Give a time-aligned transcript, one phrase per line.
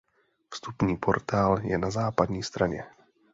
[0.53, 2.83] Vstupní portál je na západní straně.